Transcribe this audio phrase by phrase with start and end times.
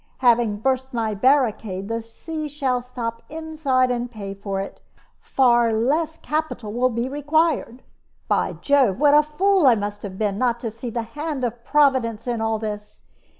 [0.17, 4.81] Having burst my barricade, the sea shall stop inside and pay for it.
[5.19, 7.83] Far less capital will be required.
[8.27, 11.63] By Jove, what a fool I must have been not to see the hand of
[11.63, 13.03] Providence in all this!